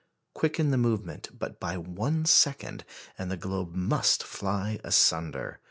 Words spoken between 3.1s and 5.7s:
and the globe must fly asunder.